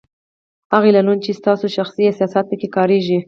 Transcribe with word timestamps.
هغه 0.73 0.85
اعلانونه 0.87 1.21
چې 1.25 1.31
ستاسو 1.39 1.65
شخصي 1.77 2.01
احساسات 2.05 2.45
په 2.49 2.55
کې 2.59 2.67
کارېږي 2.75 3.17